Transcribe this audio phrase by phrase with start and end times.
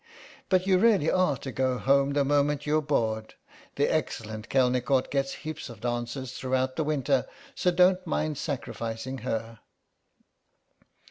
[0.49, 3.35] But you really are to go home the moment you're bored;
[3.75, 9.59] the excellent Kelnicort gets heaps of dances throughout the winter, so don't mind sacrificing her."